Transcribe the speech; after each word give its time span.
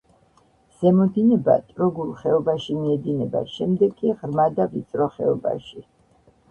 ზემო 0.77 1.05
დინება 1.17 1.57
ტროგულ 1.67 2.09
ხეობაში 2.23 2.79
მიედინება, 2.79 3.43
შემდეგ 3.59 3.95
კი 4.01 4.19
ღრმა 4.23 4.51
და 4.59 4.71
ვიწრო 4.75 5.13
ხეობაში. 5.21 5.89